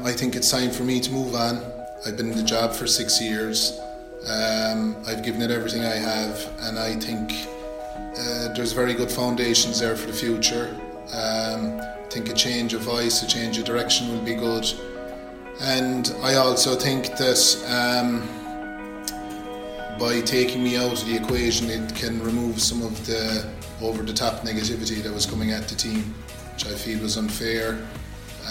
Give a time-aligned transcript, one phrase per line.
[0.00, 1.62] I think it's time for me to move on.
[2.04, 3.78] I've been in the job for six years.
[4.26, 7.30] Um, I've given it everything I have, and I think
[8.18, 10.74] uh, there's very good foundations there for the future.
[11.12, 14.66] Um, I think a change of voice, a change of direction will be good.
[15.60, 18.26] And I also think that um,
[19.98, 23.48] by taking me out of the equation, it can remove some of the
[23.80, 26.14] over the top negativity that was coming at the team,
[26.54, 27.86] which I feel was unfair.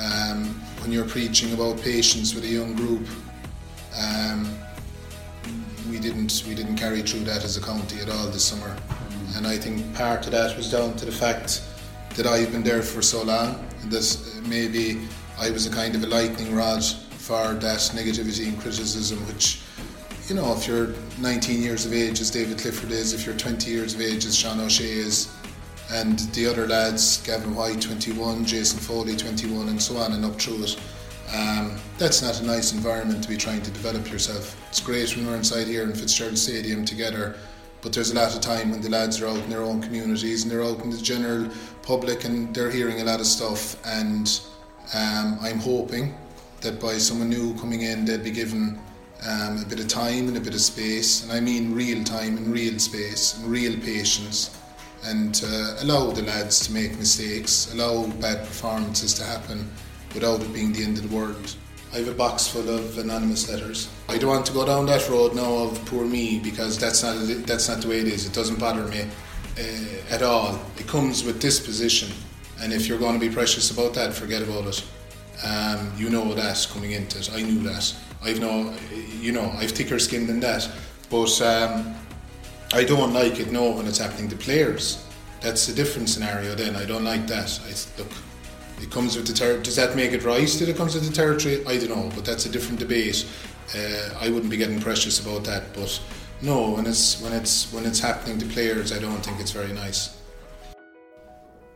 [0.01, 3.07] Um, when you're preaching about patience with a young group,
[3.97, 4.49] um,
[5.89, 8.75] we didn't we didn't carry through that as a county at all this summer,
[9.35, 11.63] and I think part of that was down to the fact
[12.15, 15.01] that I've been there for so long, and this maybe
[15.39, 19.61] I was a kind of a lightning rod for that negativity and criticism, which
[20.27, 23.69] you know, if you're 19 years of age as David Clifford is, if you're 20
[23.69, 25.29] years of age as Sean O'Shea is,
[25.91, 30.39] and the other lads, Gavin White 21, Jason Foley 21, and so on and up
[30.39, 30.79] through it.
[31.35, 34.57] Um, that's not a nice environment to be trying to develop yourself.
[34.69, 37.35] It's great when we're inside here in Fitzgerald Stadium together,
[37.81, 40.43] but there's a lot of time when the lads are out in their own communities
[40.43, 41.49] and they're out in the general
[41.83, 43.75] public and they're hearing a lot of stuff.
[43.85, 44.41] And
[44.93, 46.15] um, I'm hoping
[46.61, 48.79] that by someone new coming in, they'll be given
[49.27, 52.37] um, a bit of time and a bit of space, and I mean real time
[52.37, 54.57] and real space and real patience,
[55.03, 59.69] and uh, allow the lads to make mistakes, allow bad performances to happen
[60.13, 61.55] without it being the end of the world.
[61.93, 63.89] I have a box full of anonymous letters.
[64.07, 67.17] I don't want to go down that road now of poor me because that's not
[67.45, 68.25] that's not the way it is.
[68.25, 69.07] It doesn't bother me
[69.59, 70.57] uh, at all.
[70.77, 72.09] It comes with disposition,
[72.61, 74.85] and if you're going to be precious about that, forget about it.
[75.43, 77.29] Um, you know that coming into it.
[77.33, 77.93] I knew that.
[78.23, 78.73] I've no,
[79.19, 80.69] you know, I've thicker skin than that.
[81.09, 81.93] But um,
[82.73, 83.51] I don't like it.
[83.51, 85.05] No, when it's happening to players,
[85.41, 86.55] that's a different scenario.
[86.55, 87.59] Then I don't like that.
[87.65, 88.11] I look.
[88.81, 91.13] It comes with the ter- Does that make it right that it comes with the
[91.13, 91.65] territory?
[91.67, 93.27] I don't know, but that's a different debate.
[93.75, 95.99] Uh, I wouldn't be getting precious about that, but
[96.41, 99.73] no, when it's when it's when it's happening to players, I don't think it's very
[99.73, 100.20] nice.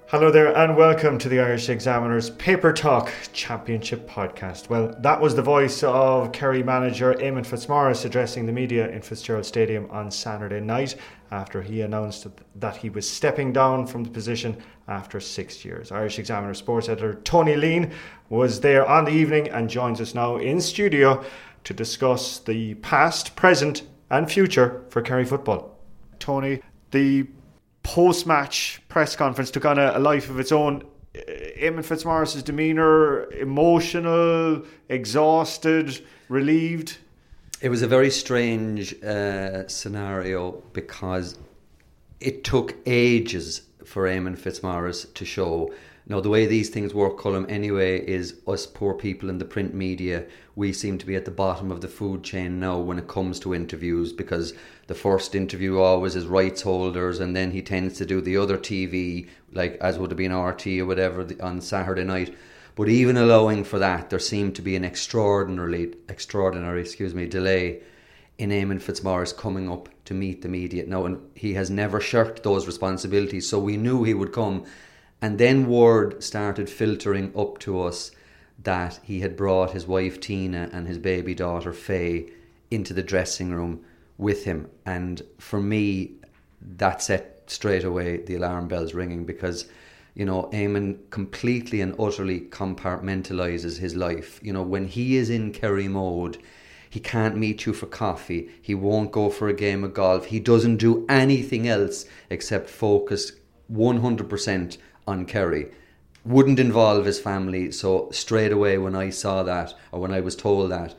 [0.10, 4.70] Hello there, and welcome to the Irish Examiner's Paper Talk Championship podcast.
[4.70, 9.48] Well, that was the voice of Kerry manager Eamon Fitzmaurice addressing the media in Fitzgerald
[9.48, 10.96] Stadium on Saturday night
[11.32, 14.56] after he announced that he was stepping down from the position
[14.88, 15.92] after six years.
[15.92, 17.92] Irish Examiner sports editor Tony Leen
[18.30, 21.26] was there on the evening and joins us now in studio
[21.64, 25.80] to discuss the past, present, and future for Kerry football.
[26.20, 26.62] Tony,
[26.92, 27.26] the
[27.86, 30.84] post match press conference took on a, a life of its own.
[31.14, 36.98] Eamon Fitzmaurice's demeanour, emotional, exhausted, relieved.
[37.62, 41.38] It was a very strange uh, scenario because
[42.20, 45.72] it took ages for Eamon Fitzmaurice to show.
[46.08, 49.74] Now, the way these things work, Colm, anyway, is us poor people in the print
[49.74, 53.08] media, we seem to be at the bottom of the food chain now when it
[53.08, 54.54] comes to interviews because
[54.86, 58.56] the first interview always is rights holders and then he tends to do the other
[58.56, 62.36] TV, like as would have been RT or whatever on Saturday night.
[62.76, 67.82] But even allowing for that, there seemed to be an extraordinarily, extraordinary, excuse me, delay
[68.38, 70.86] in Eamon Fitzmaurice coming up to meet the media.
[70.86, 74.66] Now, and he has never shirked those responsibilities, so we knew he would come.
[75.26, 78.12] And then word started filtering up to us
[78.62, 82.30] that he had brought his wife Tina and his baby daughter Faye
[82.70, 83.84] into the dressing room
[84.20, 84.70] with him.
[84.86, 86.12] And for me,
[86.78, 89.66] that set straight away the alarm bells ringing because,
[90.14, 94.40] you know, Eamon completely and utterly compartmentalizes his life.
[94.44, 96.38] You know, when he is in Kerry mode,
[96.88, 98.52] he can't meet you for coffee.
[98.62, 100.28] He won't go for a game of golf.
[100.28, 103.32] He doesn't do anything else except focus
[103.74, 104.78] 100%
[105.08, 105.72] on Kerry.
[106.24, 107.72] Wouldn't involve his family.
[107.72, 110.96] So straight away, when I saw that, or when I was told that,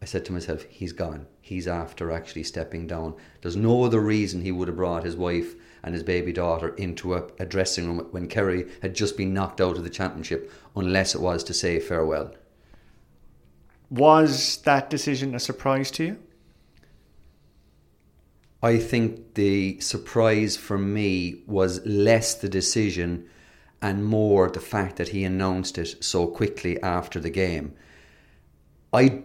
[0.00, 1.26] I said to myself, he's gone.
[1.40, 3.14] He's after actually stepping down.
[3.42, 7.14] There's no other reason he would have brought his wife and his baby daughter into
[7.14, 11.14] a, a dressing room when Kerry had just been knocked out of the championship, unless
[11.14, 12.34] it was to say farewell.
[13.90, 16.18] Was that decision a surprise to you?
[18.64, 23.28] I think the surprise for me was less the decision
[23.82, 27.74] and more the fact that he announced it so quickly after the game.
[28.90, 29.24] I,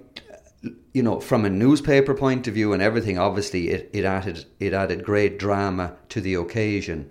[0.92, 4.74] you know, from a newspaper point of view and everything, obviously it, it added it
[4.74, 7.10] added great drama to the occasion.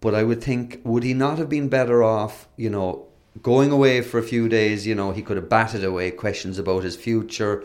[0.00, 3.06] But I would think, would he not have been better off, you know,
[3.40, 4.84] going away for a few days?
[4.84, 7.62] You know, he could have batted away questions about his future,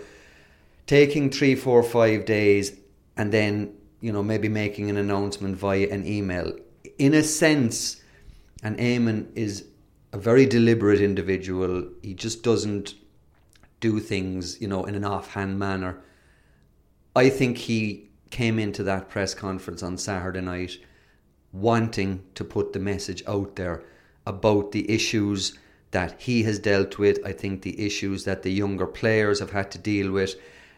[0.86, 2.78] taking three, four, five days,
[3.18, 6.54] and then, you know, maybe making an announcement via an email.
[6.98, 8.02] In a sense,
[8.64, 9.66] and Eamon is
[10.14, 11.88] a very deliberate individual.
[12.02, 12.96] He just doesn't
[13.80, 16.02] do things, you know, in an offhand manner.
[17.16, 20.78] I think he came into that press conference on Saturday night
[21.52, 23.84] wanting to put the message out there
[24.26, 25.58] about the issues
[25.92, 27.20] that he has dealt with.
[27.26, 30.36] I think the issues that the younger players have had to deal with,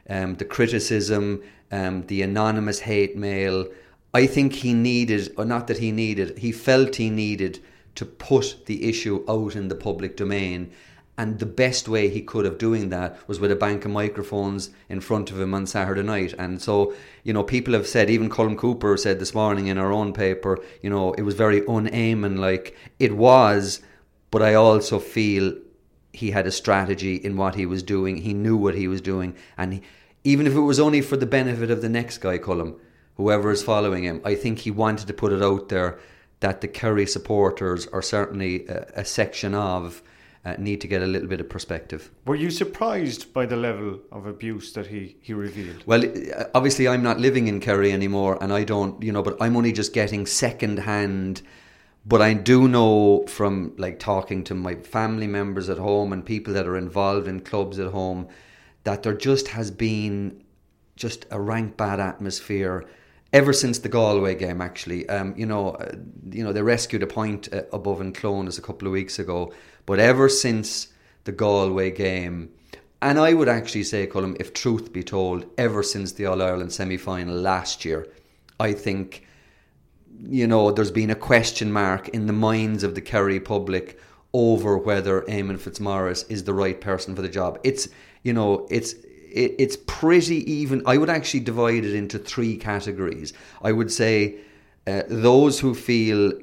[0.10, 3.68] um, the criticism, um, the anonymous hate mail.
[4.14, 7.60] I think he needed, or not that he needed, he felt he needed
[7.96, 10.72] to put the issue out in the public domain
[11.18, 14.72] and the best way he could of doing that was with a bank of microphones
[14.90, 16.34] in front of him on Saturday night.
[16.40, 19.92] And so, you know, people have said, even Colm Cooper said this morning in our
[19.92, 23.82] own paper, you know, it was very un like it was,
[24.32, 25.56] but I also feel
[26.14, 28.18] he had a strategy in what he was doing.
[28.18, 29.36] He knew what he was doing.
[29.58, 29.82] And he,
[30.24, 32.80] even if it was only for the benefit of the next guy, Colm,
[33.18, 36.00] whoever is following him, I think he wanted to put it out there
[36.40, 40.04] that the Kerry supporters are certainly a, a section of
[40.46, 42.12] uh, need to get a little bit of perspective.
[42.26, 45.84] Were you surprised by the level of abuse that he, he revealed?
[45.86, 49.38] Well, uh, obviously, I'm not living in Kerry anymore, and I don't, you know, but
[49.40, 51.42] I'm only just getting second hand.
[52.06, 56.54] But I do know from like talking to my family members at home and people
[56.54, 58.28] that are involved in clubs at home
[58.84, 60.44] that there just has been
[60.96, 62.86] just a rank bad atmosphere
[63.32, 64.62] ever since the Galway game.
[64.62, 65.92] Actually, um, you know, uh,
[66.30, 69.54] you know they rescued a point uh, above in Clones a couple of weeks ago,
[69.86, 70.90] but ever since
[71.24, 72.50] the Galway game,
[73.02, 76.72] and I would actually say, Colm, if truth be told, ever since the All Ireland
[76.72, 78.08] semi final last year,
[78.60, 79.26] I think,
[80.20, 84.00] you know, there's been a question mark in the minds of the Kerry public
[84.34, 87.60] over whether Eamon Fitzmaurice is the right person for the job.
[87.64, 87.88] It's,
[88.24, 90.82] you know, it's it, it's pretty even.
[90.86, 93.34] I would actually divide it into three categories.
[93.62, 94.38] I would say
[94.88, 96.34] uh, those who feel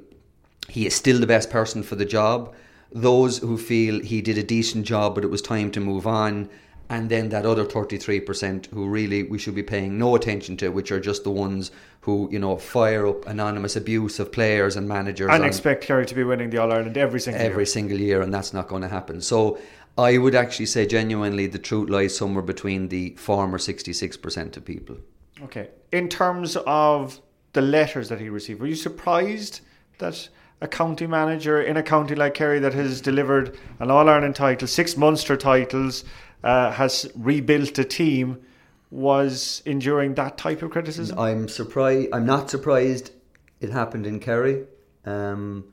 [0.69, 2.55] he is still the best person for the job
[2.93, 6.49] those who feel he did a decent job but it was time to move on
[6.91, 10.91] and then that other 33% who really we should be paying no attention to which
[10.91, 11.71] are just the ones
[12.03, 16.15] who you know fire up anonymous abuse of players and managers and expect Kerry to
[16.15, 17.67] be winning the All-Ireland every single every year.
[17.67, 19.21] single year and that's not going to happen.
[19.23, 19.59] So
[19.97, 24.97] I would actually say genuinely the truth lies somewhere between the former 66% of people.
[25.45, 25.69] Okay.
[25.93, 27.21] In terms of
[27.53, 29.61] the letters that he received were you surprised
[29.99, 30.29] that
[30.63, 34.69] a county manager in a county like Kerry that has delivered an All Ireland title,
[34.69, 36.05] six Munster titles,
[36.43, 38.41] uh, has rebuilt a team,
[38.91, 41.19] was enduring that type of criticism?
[41.19, 42.09] I'm surprised.
[42.13, 43.13] I'm not surprised
[43.61, 44.65] it happened in Kerry.
[45.05, 45.65] Um,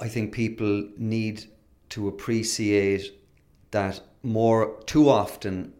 [0.00, 1.44] I think people need
[1.90, 3.18] to appreciate
[3.70, 5.72] that more too often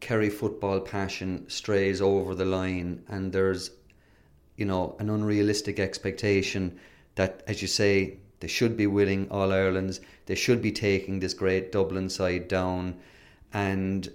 [0.00, 3.70] Kerry football passion strays over the line and there's
[4.56, 6.78] you know, an unrealistic expectation
[7.16, 11.34] that, as you say, they should be winning All Irelands, they should be taking this
[11.34, 12.96] great Dublin side down,
[13.52, 14.10] and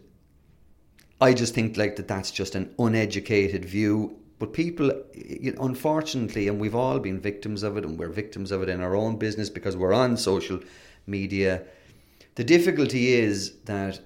[1.21, 4.17] I just think like that that's just an uneducated view.
[4.39, 8.51] But people, you know, unfortunately, and we've all been victims of it, and we're victims
[8.51, 10.59] of it in our own business because we're on social
[11.05, 11.63] media.
[12.35, 13.99] The difficulty is that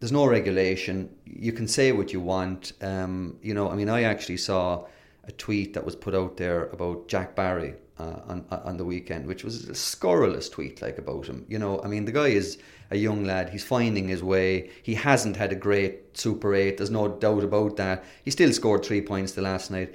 [0.00, 1.14] there's no regulation.
[1.24, 2.72] You can say what you want.
[2.82, 4.86] Um, you know, I mean, I actually saw
[5.24, 9.26] a tweet that was put out there about Jack Barry uh, on on the weekend,
[9.26, 11.44] which was a scurrilous tweet like about him.
[11.48, 12.58] You know, I mean, the guy is
[12.90, 13.50] a young lad.
[13.50, 14.70] He's finding his way.
[14.82, 16.76] He hasn't had a great Super Eight.
[16.76, 18.04] There's no doubt about that.
[18.24, 19.94] He still scored three points the last night,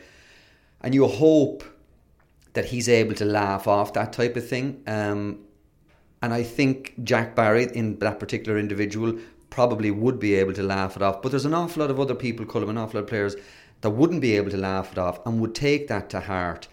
[0.82, 1.64] and you hope
[2.54, 4.84] that he's able to laugh off that type of thing.
[4.88, 5.40] Um,
[6.22, 9.18] and I think Jack Barry, in that particular individual,
[9.50, 11.22] probably would be able to laugh it off.
[11.22, 13.36] But there's an awful lot of other people, Colm, an awful lot of players
[13.82, 16.68] that wouldn't be able to laugh it off and would take that to heart.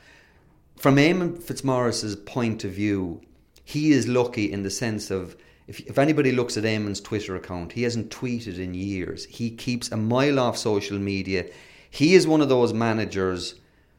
[0.78, 3.20] From Eamon Fitzmaurice's point of view,
[3.64, 7.72] he is lucky in the sense of if, if anybody looks at Eamon's Twitter account,
[7.72, 9.24] he hasn't tweeted in years.
[9.24, 11.46] He keeps a mile off social media.
[11.90, 13.56] He is one of those managers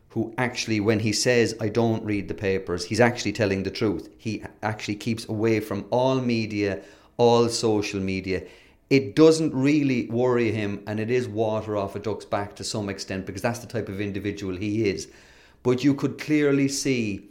[0.10, 4.10] who actually, when he says, I don't read the papers, he's actually telling the truth.
[4.18, 6.80] He actually keeps away from all media,
[7.18, 8.44] all social media
[8.90, 12.90] it doesn't really worry him and it is water off a duck's back to some
[12.90, 15.08] extent because that's the type of individual he is.
[15.64, 17.30] But you could clearly see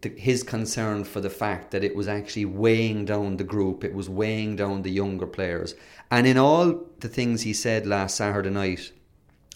[0.00, 3.94] the, his concern for the fact that it was actually weighing down the group, it
[3.94, 5.74] was weighing down the younger players.
[6.10, 8.92] And in all the things he said last Saturday night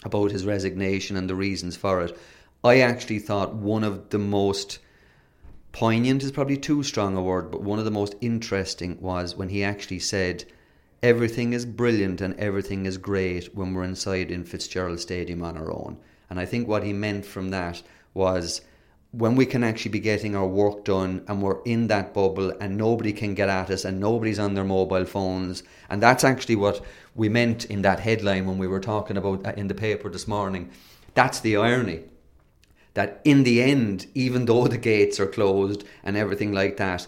[0.03, 2.17] about his resignation and the reasons for it,
[2.63, 4.79] I actually thought one of the most
[5.71, 9.49] poignant is probably too strong a word, but one of the most interesting was when
[9.49, 10.45] he actually said,
[11.01, 15.69] Everything is brilliant and everything is great when we're inside in Fitzgerald Stadium on our
[15.69, 15.97] own.
[16.33, 17.83] And I think what he meant from that
[18.15, 18.61] was
[19.11, 22.75] when we can actually be getting our work done and we're in that bubble and
[22.75, 25.61] nobody can get at us and nobody's on their mobile phones.
[25.91, 29.51] And that's actually what we meant in that headline when we were talking about uh,
[29.55, 30.71] in the paper this morning.
[31.13, 32.05] That's the irony.
[32.95, 37.05] That in the end even though the gates are closed and everything like that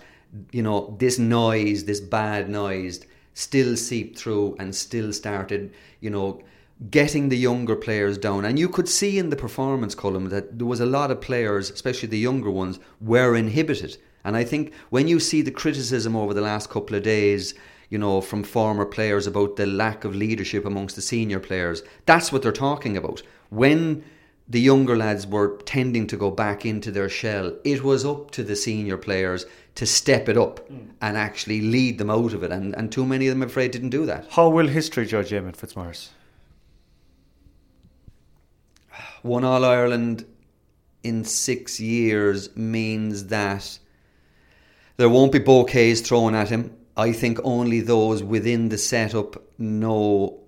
[0.51, 3.03] you know this noise this bad noise
[3.34, 6.44] still seeped through and still started you know
[6.89, 8.46] getting the younger players down.
[8.46, 11.70] And you could see in the performance column that there was a lot of players,
[11.70, 13.98] especially the younger ones, were inhibited.
[14.24, 17.53] And I think when you see the criticism over the last couple of days,
[17.89, 22.32] you know, from former players about the lack of leadership amongst the senior players, that's
[22.32, 23.22] what they're talking about.
[23.50, 24.03] When
[24.50, 28.44] the younger lads were tending to go back into their shell, it was up to
[28.44, 30.88] the senior players to step it up mm.
[31.01, 32.51] and actually lead them out of it.
[32.51, 34.27] And, and too many of them, I'm afraid, didn't do that.
[34.32, 36.10] How will history judge Eamon Fitzmaurice?
[39.25, 40.24] One All Ireland
[41.03, 43.79] in six years means that
[44.98, 46.75] there won't be bouquets thrown at him.
[46.96, 50.39] I think only those within the setup know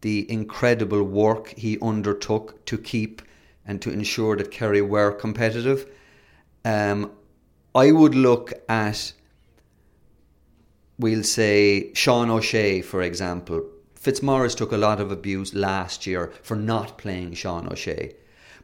[0.00, 3.22] the incredible work he undertook to keep
[3.64, 5.88] and to ensure that Kerry were competitive.
[6.64, 7.12] Um,
[7.74, 9.12] I would look at,
[10.98, 13.64] we'll say, Sean O'Shea, for example,
[14.06, 18.14] Fitzmaurice took a lot of abuse last year for not playing Sean O'Shea.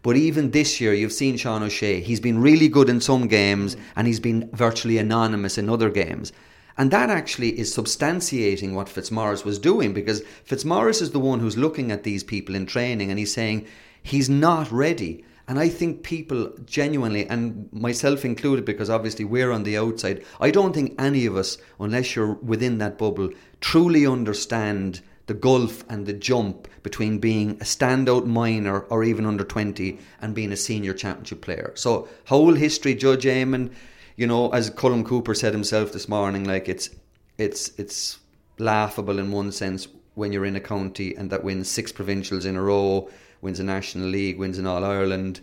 [0.01, 2.01] But even this year, you've seen Sean O'Shea.
[2.01, 6.33] He's been really good in some games and he's been virtually anonymous in other games.
[6.79, 11.57] And that actually is substantiating what Fitzmaurice was doing because Fitzmaurice is the one who's
[11.59, 13.67] looking at these people in training and he's saying
[14.01, 15.25] he's not ready.
[15.49, 20.53] And I think people genuinely, and myself included, because obviously we're on the outside, I
[20.53, 23.31] don't think any of us, unless you're within that bubble,
[23.61, 29.45] truly understand the gulf and the jump between being a standout minor or even under
[29.45, 31.73] 20 and being a senior championship player.
[31.75, 33.71] So, whole history, Judge Eamon,
[34.17, 36.91] you know, as Colm Cooper said himself this morning, like it's
[37.39, 38.19] it's it's
[38.59, 42.57] laughable in one sense when you're in a county and that wins six provincials in
[42.57, 43.09] a row,
[43.41, 45.41] wins a national league, wins an All Ireland.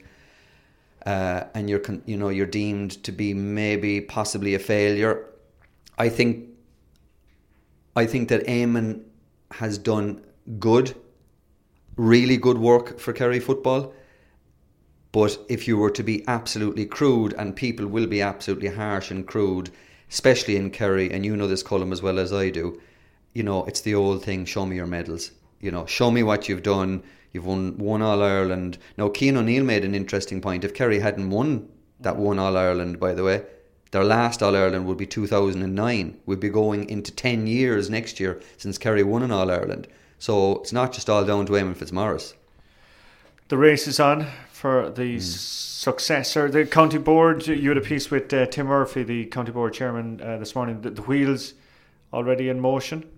[1.06, 5.26] Uh, and you're you know you're deemed to be maybe possibly a failure.
[5.98, 6.50] I think
[7.96, 9.04] I think that Eamon
[9.52, 10.24] has done
[10.60, 10.96] good,
[11.96, 13.94] really good work for Kerry football.
[15.12, 19.26] But if you were to be absolutely crude, and people will be absolutely harsh and
[19.26, 19.72] crude,
[20.10, 22.80] especially in Kerry, and you know this column as well as I do,
[23.34, 25.32] you know, it's the old thing show me your medals.
[25.60, 27.04] You know, show me what you've done.
[27.34, 28.78] You've won one All Ireland.
[28.98, 30.64] Now, Keane O'Neill made an interesting point.
[30.64, 33.44] If Kerry hadn't won that one All Ireland, by the way,
[33.92, 36.20] their last All Ireland would be 2009.
[36.26, 39.88] We'd be going into 10 years next year since Kerry won an All Ireland.
[40.20, 42.34] So it's not just all down to Eamon Fitzmaurice.
[43.48, 45.22] The race is on for the mm.
[45.22, 46.52] successor.
[46.52, 50.22] The county board, you had a piece with uh, Tim Murphy, the county board chairman,
[50.22, 50.82] uh, this morning.
[50.82, 51.54] The, the, wheels
[52.12, 53.10] already in motion?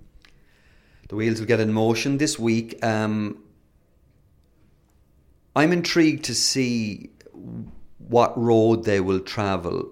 [1.10, 2.84] The wheels will get in motion this week.
[2.86, 3.44] Um,
[5.56, 7.10] I'm intrigued to see
[7.98, 9.92] what road they will travel.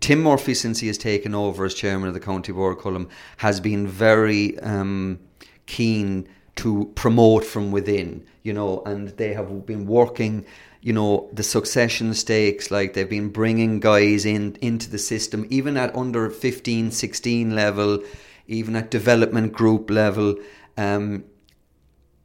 [0.00, 3.08] Tim Murphy, since he has taken over as chairman of the county board, Colm,
[3.38, 5.18] has been very um,
[5.66, 10.44] keen to promote from within, you know, and they have been working,
[10.82, 15.76] you know, the succession stakes, like they've been bringing guys in into the system, even
[15.76, 18.02] at under 15, 16 level,
[18.46, 20.36] even at development group level.
[20.76, 21.24] Um,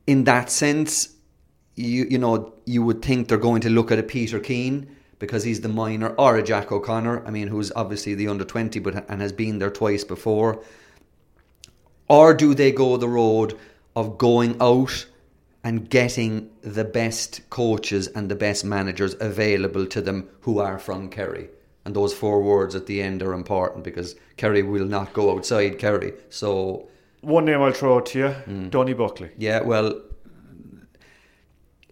[0.08, 1.16] in that sense,
[1.76, 5.44] you you know, you would think they're going to look at a Peter Keane because
[5.44, 9.10] he's the minor, or a Jack O'Connor, I mean, who's obviously the under 20 but
[9.10, 10.62] and has been there twice before?
[12.08, 13.58] Or do they go the road
[13.96, 15.06] of going out
[15.64, 21.10] and getting the best coaches and the best managers available to them who are from
[21.10, 21.50] Kerry?
[21.86, 25.80] And those four words at the end are important because Kerry will not go outside
[25.80, 26.14] Kerry.
[26.30, 26.88] So.
[27.22, 28.70] One name I'll throw out to you mm.
[28.70, 29.32] Donie Buckley.
[29.38, 30.02] Yeah, well,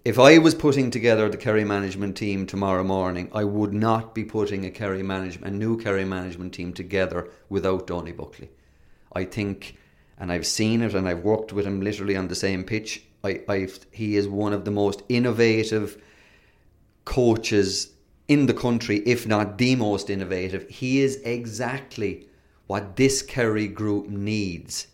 [0.06, 4.26] if I was putting together the Kerry management team tomorrow morning, I would not be
[4.26, 8.50] putting a Kerry management, a new Kerry management team together without Donie Buckley.
[9.14, 9.78] I think,
[10.18, 13.04] and I've seen it, and I've worked with him literally on the same pitch.
[13.24, 16.02] I, I've, he is one of the most innovative
[17.06, 17.94] coaches
[18.28, 20.68] in the country, if not the most innovative.
[20.70, 22.28] He is exactly
[22.68, 24.88] what this Kerry group needs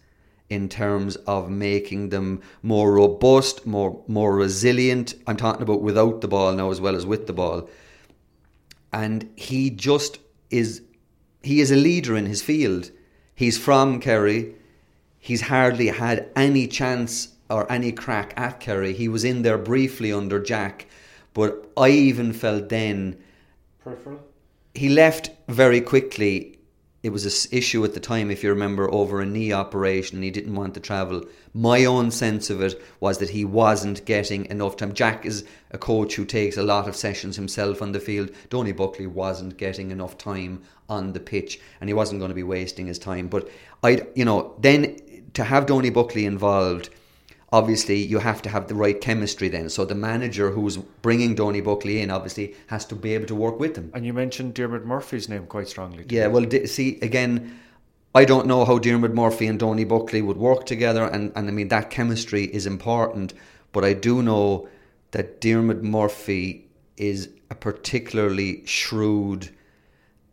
[0.50, 5.14] in terms of making them more robust, more more resilient.
[5.28, 7.70] I'm talking about without the ball now as well as with the ball.
[8.92, 10.82] And he just is
[11.44, 12.92] he is a leader in his field.
[13.36, 14.56] He's from Kerry.
[15.20, 18.94] He's hardly had any chance or any crack at Kerry.
[18.94, 20.88] He was in there briefly under Jack,
[21.34, 23.18] but I even felt then
[23.84, 24.20] Peripheral.
[24.74, 26.59] he left very quickly.
[27.02, 30.22] It was an issue at the time, if you remember, over a knee operation.
[30.22, 31.24] He didn't want to travel.
[31.54, 34.94] My own sense of it was that he wasn't getting enough time.
[34.94, 38.32] Jack is a coach who takes a lot of sessions himself on the field.
[38.50, 42.44] Donie Buckley wasn't getting enough time on the pitch, and he wasn't going to be
[42.44, 43.30] wasting his time.
[43.30, 43.50] But
[43.82, 44.98] I, you know, then
[45.36, 46.90] to have Donie Buckley involved
[47.52, 49.70] obviously you have to have the right chemistry then.
[49.70, 53.60] So the manager who's bringing Donie Buckley in obviously has to be able to work
[53.60, 53.92] with him.
[53.94, 56.06] And you mentioned Dermot Murphy's name quite strongly.
[56.10, 57.60] Yeah, well, di- see, again,
[58.14, 61.52] I don't know how Dermot Murphy and Donie Buckley would work together, and, and I
[61.52, 63.34] mean, that chemistry is important,
[63.72, 64.68] but I do know
[65.12, 69.50] that Dermot Murphy is a particularly shrewd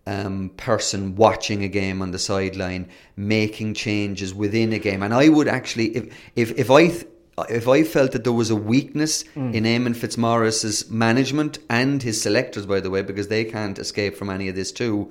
[0.07, 5.03] um, person watching a game on the sideline, making changes within a game.
[5.03, 7.07] And I would actually, if if if I th-
[7.51, 12.65] if I felt that there was a weakness in Eamon Fitzmaurice's management and his selectors,
[12.65, 15.11] by the way, because they can't escape from any of this too,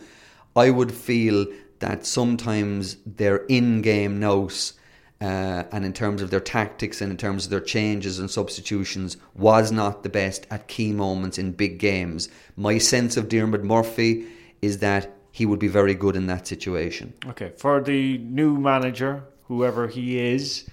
[0.55, 1.45] I would feel
[1.79, 4.73] that sometimes their in-game nous.
[5.21, 9.17] Uh, and in terms of their tactics and in terms of their changes and substitutions,
[9.33, 12.27] was not the best at key moments in big games.
[12.57, 14.27] My sense of Dermot Murphy
[14.65, 17.13] is that he would be very good in that situation.
[17.27, 20.67] Okay, for the new manager, whoever he is,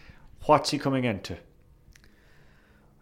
[0.46, 1.36] what's he coming into?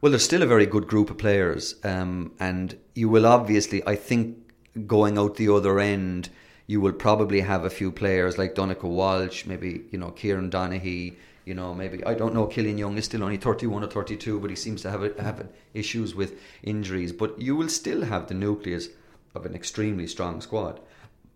[0.01, 3.97] Well, there's still a very good group of players, um, and you will obviously, I
[3.97, 4.39] think,
[4.87, 6.31] going out the other end,
[6.67, 11.17] you will probably have a few players like Donnchadh Walsh, maybe you know Kieran Donaghy.
[11.45, 12.47] You know, maybe I don't know.
[12.47, 15.49] Killian Young is still only 31 or 32, but he seems to have a, have
[15.75, 17.13] issues with injuries.
[17.13, 18.89] But you will still have the nucleus
[19.35, 20.81] of an extremely strong squad,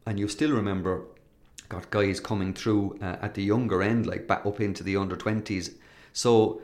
[0.07, 1.05] and you still remember
[1.69, 5.17] got guys coming through uh, at the younger end, like back up into the under
[5.17, 5.75] 20s.
[6.13, 6.61] So,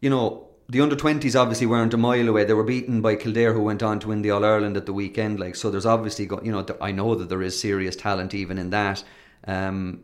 [0.00, 2.44] you know, the under 20s obviously weren't a mile away.
[2.44, 4.92] They were beaten by Kildare, who went on to win the All Ireland at the
[4.92, 5.40] weekend.
[5.40, 8.58] Like, so there's obviously got, you know, I know that there is serious talent even
[8.58, 9.02] in that.
[9.46, 10.02] Um,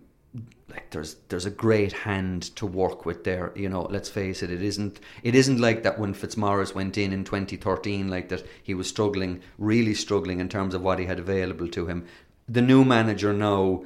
[0.73, 3.53] like there's there's a great hand to work with there.
[3.55, 7.13] You know, let's face it, it isn't it isn't like that when Fitzmaurice went in
[7.13, 11.19] in 2013, like that he was struggling, really struggling in terms of what he had
[11.19, 12.07] available to him.
[12.49, 13.85] The new manager now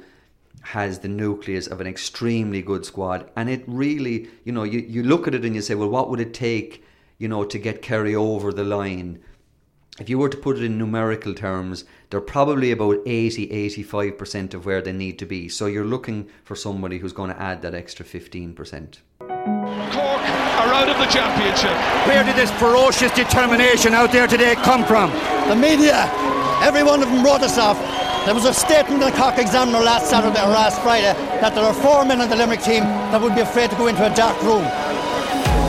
[0.61, 5.03] has the nucleus of an extremely good squad, and it really, you know, you, you
[5.03, 6.83] look at it and you say, well, what would it take,
[7.19, 9.19] you know, to get Kerry over the line?
[9.99, 14.63] If you were to put it in numerical terms, they're probably about 80 85% of
[14.63, 15.49] where they need to be.
[15.49, 18.99] So you're looking for somebody who's going to add that extra 15%.
[19.17, 21.73] Cork are out of the championship.
[22.05, 25.09] Where did this ferocious determination out there today come from?
[25.49, 26.07] The media,
[26.61, 27.79] every one of them wrote us off.
[28.25, 31.63] There was a statement in the Cork Examiner last Saturday or last Friday that there
[31.63, 34.13] are four men on the Limerick team that would be afraid to go into a
[34.13, 34.61] dark room.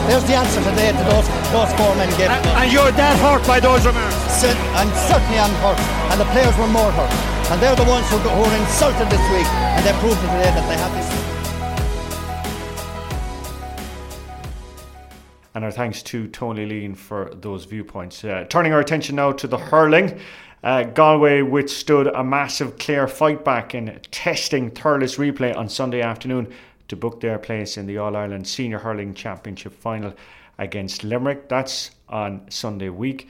[0.09, 2.33] There's the answer today to those those four men gave.
[2.33, 4.15] And, and you're that hurt by those remarks?
[4.41, 5.77] Cer- I'm certainly I'm hurt,
[6.09, 7.13] and the players were more hurt.
[7.53, 10.49] And they're the ones who, who were insulted this week, and they proved it today
[10.49, 11.05] that they have this.
[15.53, 18.23] And our thanks to Tony Leen for those viewpoints.
[18.23, 20.19] Uh, turning our attention now to the hurling.
[20.63, 26.51] Uh, Galway withstood a massive Clare fight back in testing Thurles replay on Sunday afternoon
[26.89, 30.13] to book their place in the All Ireland Senior Hurling Championship final
[30.57, 31.47] against Limerick.
[31.47, 33.29] That's on Sunday week.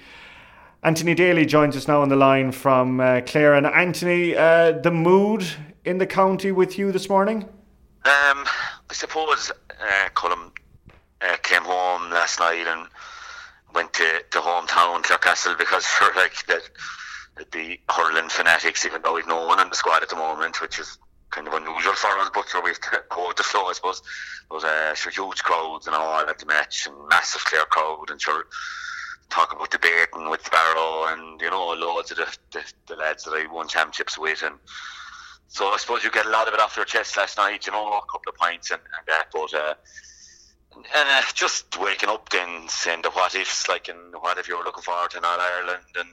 [0.81, 3.53] Anthony Daly joins us now on the line from uh, Clare.
[3.53, 5.45] And Anthony, uh, the mood
[5.83, 7.43] in the county with you this morning?
[8.05, 10.51] Um, I suppose uh, Colm
[11.21, 12.87] uh, came home last night and
[13.75, 16.61] went to, to hometown Clarecastle because for like the,
[17.51, 20.79] the hurling fanatics, even though we've no one in the squad at the moment, which
[20.79, 20.97] is
[21.29, 24.01] kind of unusual for us, but sure we've to the flow, I suppose.
[24.49, 28.09] There was uh, sure huge crowds and all at the match, and massive Clare crowd,
[28.09, 28.45] and sure
[29.29, 33.31] talk about debating with Barrow and you know loads of the, the, the lads that
[33.31, 34.55] I won championships with, and
[35.47, 37.71] so I suppose you get a lot of it off your chest last night, you
[37.71, 39.53] know, a couple of points and, and that, but.
[39.53, 39.73] Uh,
[40.75, 44.63] and uh, just waking up then saying the what ifs like and what if you're
[44.63, 46.09] looking forward to All Ireland and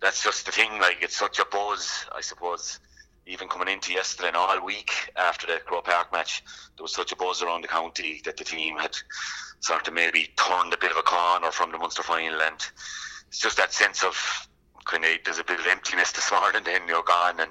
[0.00, 2.78] that's just the thing like it's such a buzz I suppose
[3.26, 6.42] even coming into yesterday and all week after the Croke Park match
[6.76, 8.96] there was such a buzz around the county that the team had
[9.60, 12.66] sort of maybe turned a bit of a corner from the Munster final and
[13.28, 14.48] it's just that sense of
[14.84, 16.62] kind of there's a bit of emptiness this morning.
[16.64, 17.50] Then you're gone, and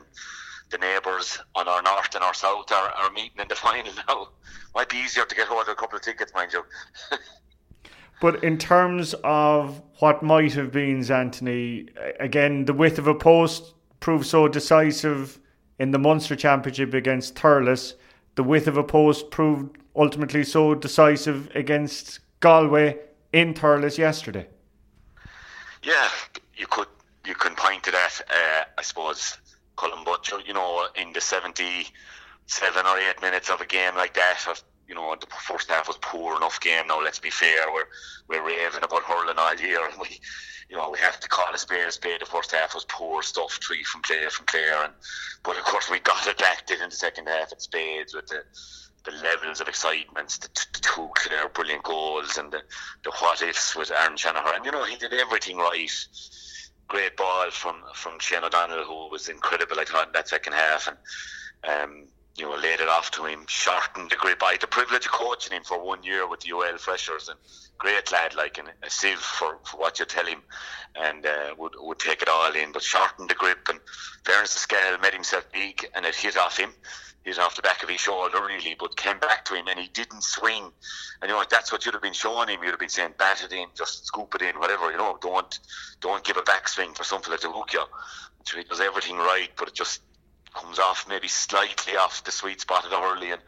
[0.71, 4.29] the neighbours on our north and our south are, are meeting in the final now.
[4.75, 6.63] Might be easier to get hold of a couple of tickets, mind you.
[8.21, 13.73] but in terms of what might have been, Anthony, again, the width of a post
[13.99, 15.39] proved so decisive
[15.79, 17.93] in the Munster Championship against Thurles.
[18.35, 22.99] The width of a post proved ultimately so decisive against Galway
[23.31, 24.47] in Thurles yesterday.
[25.83, 26.09] Yeah,
[26.55, 26.87] you could
[27.25, 28.21] you can point to that.
[28.29, 29.37] Uh, I suppose
[29.75, 34.63] Colin Butcher, you know, in the seventy-seven or eight minutes of a game like that,
[34.87, 36.87] you know, the first half was poor enough game.
[36.87, 37.87] Now, let's be fair, we're
[38.27, 40.19] we're raving about hurling all year, and we,
[40.69, 42.21] you know, we have to call a spade a spade.
[42.21, 44.93] The first half was poor stuff, three from player from player, and
[45.43, 48.43] but of course we got it back in the second half at spades with the
[49.05, 52.61] the levels of excitement, the, the two clear brilliant goals, and the,
[53.03, 54.63] the what ifs with Aron Shanagher.
[54.63, 55.89] You know, he did everything right
[56.87, 59.79] great ball from from Shane O'Donnell, who was incredible.
[59.79, 60.97] I thought in that second half, and
[61.91, 64.41] um, you know laid it off to him, shortened the grip.
[64.43, 67.39] I had the privilege of coaching him for one year with the UL freshers, and
[67.77, 70.41] great lad, like and a sieve for, for what you tell him,
[70.95, 73.67] and uh, would would take it all in, but shortened the grip.
[73.69, 73.79] And
[74.25, 76.73] to scale, made himself big, and it hit off him
[77.23, 79.87] hit off the back of his shoulder really, but came back to him and he
[79.87, 80.71] didn't swing.
[81.21, 82.61] And you know that's what you'd have been showing him.
[82.61, 84.91] You'd have been saying, bat it in, just scoop it in, whatever.
[84.91, 85.59] You know, don't
[86.01, 87.83] don't give a backswing for something to hook you.
[88.53, 90.01] He does everything right, but it just
[90.53, 93.41] comes off maybe slightly off the sweet spot of the hurley and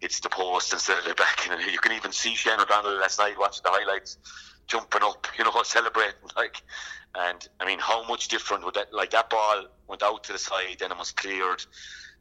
[0.00, 1.48] hits the post instead of the back.
[1.50, 4.18] And you can even see Shane O'Donnell last night watching the highlights,
[4.66, 6.62] jumping up, you know, celebrating like.
[7.12, 8.92] And I mean, how much different would that?
[8.92, 11.64] Like that ball went out to the side, and it was cleared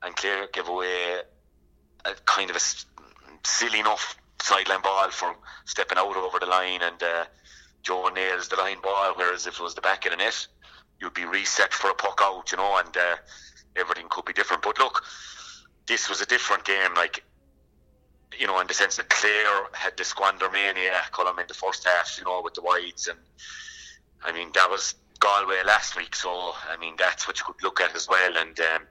[0.01, 1.21] and Clare gave away
[2.05, 2.59] a kind of a
[3.43, 7.25] silly enough sideline ball for stepping out over the line, and uh,
[7.83, 9.13] Joe nails the line ball.
[9.15, 10.47] Whereas if it was the back of the net,
[11.01, 13.15] you'd be reset for a puck out, you know, and uh,
[13.79, 14.61] everything could be different.
[14.63, 15.03] But look,
[15.87, 17.23] this was a different game, like
[18.37, 21.85] you know, in the sense that Clare had the squander mania column in the first
[21.85, 23.19] half, you know, with the wides, and
[24.23, 27.81] I mean that was Galway last week, so I mean that's what you could look
[27.81, 28.59] at as well, and.
[28.59, 28.83] Um,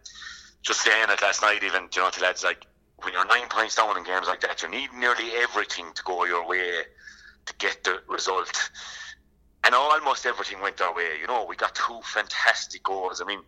[0.62, 2.66] just saying it last night, even you know, to lads like
[3.02, 6.24] when you're nine points down in games like that, you need nearly everything to go
[6.24, 6.70] your way
[7.46, 8.70] to get the result.
[9.64, 11.18] And almost everything went our way.
[11.20, 13.20] You know, we got two fantastic goals.
[13.20, 13.40] I mean,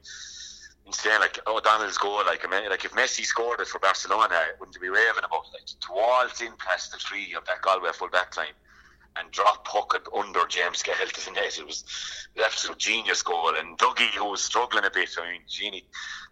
[0.86, 4.38] instead, like oh, O'Donnell's goal, like I mean, like if Messi scored it for Barcelona,
[4.58, 5.60] wouldn't be raving about it.
[5.60, 8.54] Like to waltz in past the tree of that Galway full back line
[9.16, 11.58] and drop puck under James to the net.
[11.58, 11.84] It was
[12.36, 13.54] an absolute genius goal.
[13.56, 15.84] And Dougie, who was struggling a bit, I mean, Genie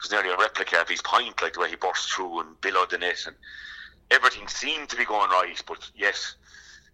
[0.03, 2.91] was nearly a replica of his point, like the way he burst through and billowed
[2.91, 3.25] the net.
[3.27, 3.37] And
[4.11, 6.37] everything seemed to be going right, but yes,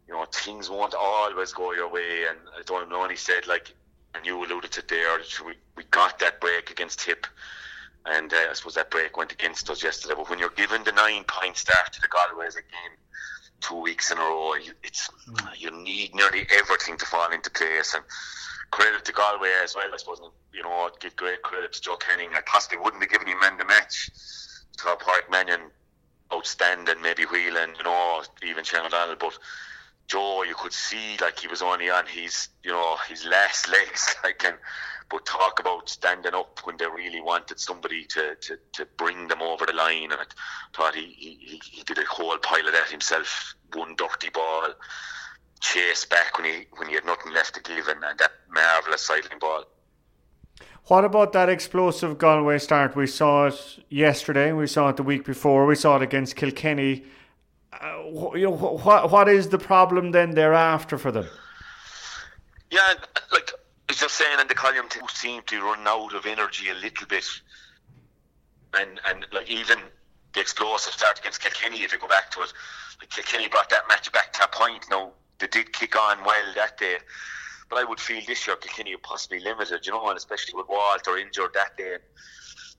[0.09, 2.25] you know, things won't always go your way.
[2.29, 3.75] And I don't know, and he said, like,
[4.15, 7.27] and you alluded to there, we, we got that break against Tip.
[8.07, 10.15] And uh, I suppose that break went against us yesterday.
[10.17, 12.97] But when you're given the nine point start to the Galways again,
[13.65, 14.55] two weeks in a row.
[14.83, 15.49] It's mm.
[15.57, 18.05] you need nearly everything to fall into place, and
[18.71, 19.89] credit to Galway as well.
[19.93, 20.21] I suppose
[20.53, 22.31] you know I'd give great credit to Joe Canning.
[22.35, 24.11] I possibly wouldn't have given him man the match.
[24.77, 25.71] Top Park Mannion,
[26.33, 27.01] outstanding.
[27.03, 29.39] Maybe Whelan, you know, even Shane O'Donnell, but.
[30.07, 34.15] Joe, you could see like he was only on his, you know, his last legs,
[34.23, 34.57] like, and
[35.11, 39.43] but talk about standing up when they really wanted somebody to, to, to bring them
[39.43, 40.05] over the line.
[40.05, 40.25] And I
[40.75, 43.55] thought he, he, he did a whole pile of that himself.
[43.75, 44.73] One dirty ball,
[45.61, 49.03] chase back when he when he had nothing left to give, and, and that marvellous
[49.03, 49.65] cycling ball.
[50.87, 52.95] What about that explosive Galway start?
[52.95, 54.53] We saw it yesterday.
[54.53, 55.65] We saw it the week before.
[55.67, 57.05] We saw it against Kilkenny.
[57.85, 61.29] You know, what what is the problem then thereafter for them?
[62.71, 62.95] Yeah,
[63.31, 63.51] like
[63.89, 67.07] was just saying in the column who seem to run out of energy a little
[67.07, 67.27] bit,
[68.73, 69.79] and and like even
[70.33, 72.53] the explosive start against Kilkenny, if you go back to it,
[73.01, 74.87] like Kilkenny brought that match back to a point.
[74.91, 76.97] Now they did kick on well that day,
[77.69, 80.69] but I would feel this year Kilkenny are possibly limited, you know, and especially with
[80.71, 81.97] Walter injured that day.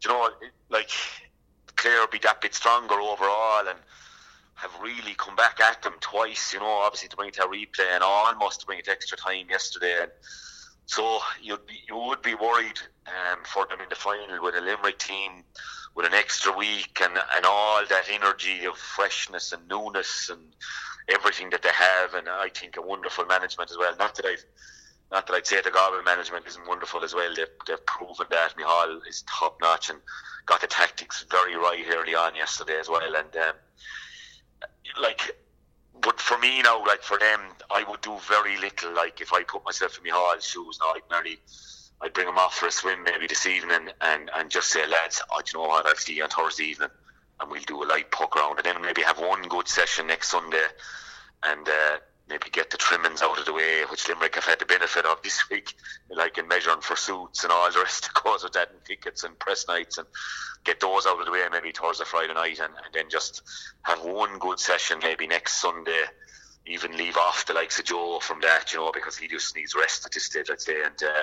[0.04, 0.30] you know,
[0.70, 0.90] like
[1.76, 3.80] Clare be that bit stronger overall and
[4.56, 7.48] have really come back at them twice, you know, obviously to bring it to a
[7.48, 9.98] replay and almost to bring it to extra time yesterday.
[10.02, 10.12] And
[10.86, 14.62] so you'd be, you would be worried um, for them in the final with a
[14.62, 15.44] Limerick team
[15.96, 20.42] with an extra week and, and all that energy of freshness and newness and
[21.10, 23.96] everything that they have, and I think a wonderful management as well.
[23.98, 24.36] Not that I,
[25.12, 27.34] not that I'd say the Galway management isn't wonderful as well.
[27.36, 30.00] They've, they've proven that Micheál is top notch and
[30.46, 33.16] got the tactics very right early on yesterday as well.
[33.16, 33.54] And um,
[35.02, 35.36] like
[36.06, 37.40] but for me now, like for them,
[37.72, 38.94] I would do very little.
[38.94, 41.40] Like if I put myself in my Micheál's shoes now, I'd nearly,
[42.02, 45.24] I'd bring them off for a swim maybe this evening and, and just say, lads,
[45.32, 45.86] oh, do you know what?
[45.88, 46.90] I'll see you on Thursday evening
[47.40, 50.30] and we'll do a light puck round and then maybe have one good session next
[50.30, 50.66] Sunday
[51.44, 54.66] and uh, maybe get the trimmings out of the way, which Limerick have had the
[54.66, 55.74] benefit of this week,
[56.10, 59.24] like in measuring for suits and all the rest that goes with that, and tickets
[59.24, 60.08] and press nights, and
[60.64, 63.44] get those out of the way maybe Thursday, Friday night, and, and then just
[63.84, 66.04] have one good session maybe next Sunday.
[66.68, 69.76] Even leave off the likes of Joe from that, you know, because he just needs
[69.76, 70.82] rest at this stage, I'd say.
[70.84, 71.22] And uh,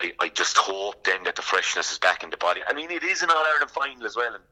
[0.00, 2.60] I, I just hope then that the freshness is back in the body.
[2.64, 4.44] I mean, it is an All Ireland final as well, and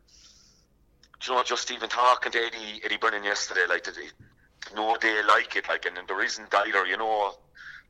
[1.26, 3.92] you know, just even talking to Eddie Eddie Brennan yesterday, like the,
[4.74, 7.34] no day like it, like, and and there isn't either, you know,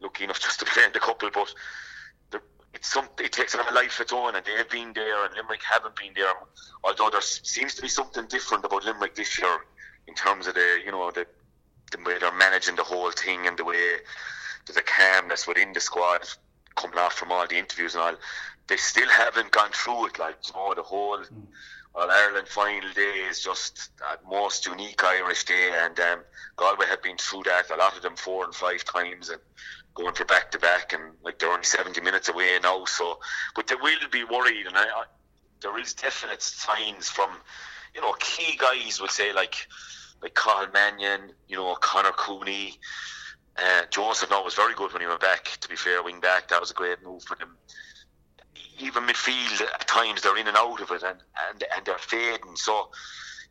[0.01, 1.53] lucky enough just to play in the couple, but
[2.75, 5.35] it's some, it takes on a life of its own, and they've been there, and
[5.35, 6.33] Limerick haven't been there.
[6.83, 9.59] Although there seems to be something different about Limerick this year
[10.09, 11.27] in terms of the, you know, the,
[11.93, 13.97] the way they're managing the whole thing and the way
[14.67, 16.29] there's a calmness within the squad
[16.75, 18.17] coming off from all the interviews and all.
[18.67, 21.19] They still haven't gone through it, like, you know, the whole.
[21.19, 21.47] Mm.
[21.95, 26.21] Well, Ireland final day is just that most unique Irish day, and um,
[26.57, 29.41] Galway have been through that a lot of them four and five times, and
[29.95, 32.85] going for back to back, and like they're only seventy minutes away now.
[32.85, 33.21] So,
[33.55, 35.05] but they will be worried, and I, I,
[35.63, 37.31] there is definite signs from,
[37.95, 39.69] you know, key guys would say like,
[40.21, 42.81] like Cathal Mannion, you know, Conor Cooney.
[43.57, 45.45] Uh, Joseph now was very good when he went back.
[45.61, 47.57] To be fair, wing back, that was a great move for them
[48.79, 51.19] even midfield at times they're in and out of it and,
[51.51, 52.57] and, and they're fading.
[52.57, 52.91] So,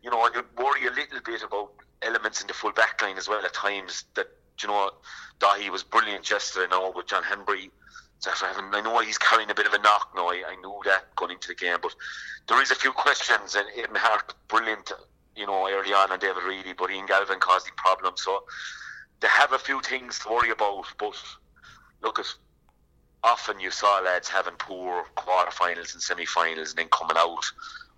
[0.02, 3.28] you know, you worry a little bit about elements in the full back line as
[3.28, 4.28] well at times that,
[4.62, 4.92] you know,
[5.40, 7.72] Daithí was brilliant yesterday and now with John Henry.
[8.26, 10.30] I know he's carrying a bit of a knock now.
[10.30, 11.94] I, I knew that going into the game, but
[12.48, 13.56] there is a few questions.
[13.56, 14.94] And Aidan Harte, brilliant,
[15.36, 18.24] you know, early on, and David Reidy, but Ian Galvin causing problems.
[18.24, 18.44] So
[19.20, 20.86] they have a few things to worry about.
[20.98, 21.22] But
[22.02, 22.34] look, at
[23.24, 27.46] often you saw lads having poor quarterfinals and semi-finals and then coming out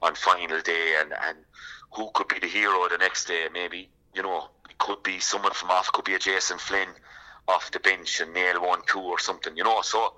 [0.02, 1.38] on final day and, and
[1.92, 3.48] who could be the hero the next day?
[3.52, 6.90] Maybe you know it could be someone from off could be a Jason Flynn
[7.48, 9.82] off the bench and nail one two or something you know?
[9.82, 10.14] So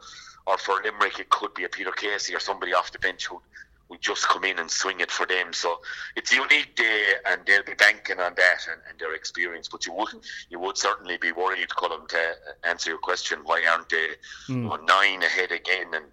[0.45, 3.41] or for Limerick it could be a Peter Casey or somebody off the bench who
[3.89, 5.53] we just come in and swing it for them.
[5.53, 5.79] So
[6.15, 9.69] it's a unique day, and they'll be banking on that and, and their experience.
[9.69, 10.09] But you would
[10.49, 13.39] you would certainly be worried, Colin, to answer your question.
[13.43, 14.09] Why aren't they
[14.49, 14.87] mm.
[14.87, 15.93] nine ahead again?
[15.93, 16.05] And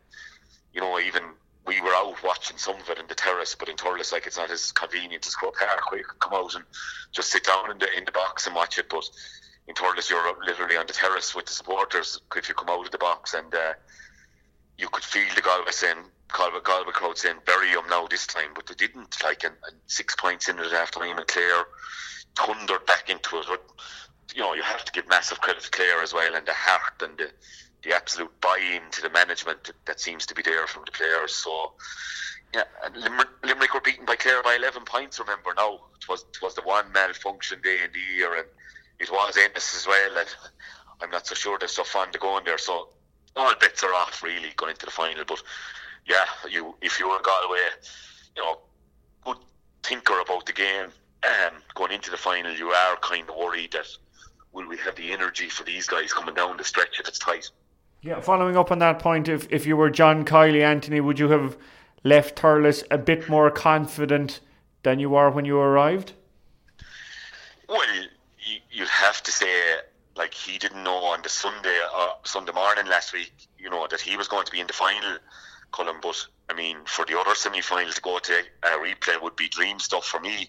[0.72, 1.22] you know, even
[1.66, 4.36] we were out watching some of it in the terrace, but in Thurles, like it's
[4.36, 6.64] not as convenient to Croke Park where you can come out and
[7.12, 8.88] just sit down in the in the box and watch it.
[8.88, 9.08] But
[9.66, 12.92] in Thurles, you're literally on the terrace with the supporters if you come out of
[12.92, 13.72] the box, and uh,
[14.78, 18.50] you could feel the Galway saying Galway, Galway crowd saying bury him now this time,
[18.54, 19.16] but they didn't.
[19.22, 21.64] Like, and, and six points in it after time, and Clare
[22.36, 23.46] thundered back into it.
[23.48, 23.62] But,
[24.34, 27.00] you know, you have to give massive credit to Clare as well, and the heart
[27.02, 27.30] and the,
[27.84, 31.34] the absolute buy-in to the management that, that seems to be there from the players.
[31.34, 31.72] So,
[32.52, 35.74] yeah, and Limerick, Limerick were beaten by Clare by 11 points, remember now.
[36.00, 38.46] It was, it was the one malfunction day in the year, and
[38.98, 40.18] it was Ennis as well.
[40.18, 40.28] And
[41.00, 42.58] I'm not so sure they're so fond of going there.
[42.58, 42.88] So,
[43.36, 45.24] all bets are off, really, going into the final.
[45.26, 45.42] But
[46.06, 47.58] yeah, you if you were Galway,
[48.36, 48.58] you know,
[49.24, 49.38] good
[49.82, 50.86] thinker about the game,
[51.22, 53.86] um, going into the final, you are kind of worried that
[54.52, 57.50] will we have the energy for these guys coming down the stretch if it's tight.
[58.02, 61.30] Yeah, following up on that point, if if you were John Kiely, Anthony, would you
[61.30, 61.56] have
[62.02, 64.40] left Thurles a bit more confident
[64.82, 66.12] than you were when you arrived?
[67.66, 69.76] Well, you, you'd have to say
[70.16, 74.00] like he didn't know on the Sunday uh, Sunday morning last week, you know, that
[74.00, 75.16] he was going to be in the final
[75.74, 75.96] Colin.
[76.00, 78.32] But I mean, for the other semi-final to go to
[78.62, 80.48] a replay would be dream stuff for me.